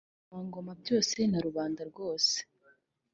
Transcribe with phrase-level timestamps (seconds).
[0.05, 2.35] ibikomangoma byose na rubanda rwose